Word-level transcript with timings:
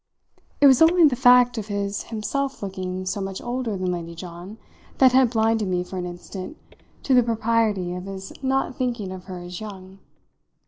It 0.59 0.65
was 0.65 0.81
only 0.81 1.05
the 1.05 1.15
fact 1.15 1.59
of 1.59 1.67
his 1.67 2.05
himself 2.05 2.63
looking 2.63 3.05
so 3.05 3.21
much 3.21 3.39
older 3.39 3.77
than 3.77 3.91
Lady 3.91 4.15
John 4.15 4.57
that 4.97 5.11
had 5.11 5.29
blinded 5.29 5.67
me 5.67 5.83
for 5.83 5.99
an 5.99 6.07
instant 6.07 6.57
to 7.03 7.13
the 7.13 7.21
propriety 7.21 7.93
of 7.93 8.05
his 8.05 8.33
not 8.41 8.75
thinking 8.75 9.11
of 9.11 9.25
her 9.25 9.37
as 9.37 9.61
young. 9.61 9.99